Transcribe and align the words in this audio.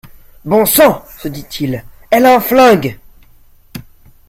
Bon 0.45 0.65
sang, 0.65 1.05
se 1.19 1.27
dit-il, 1.27 1.85
elle 2.09 2.25
a 2.25 2.33
un 2.35 2.39
flingue. 2.39 2.97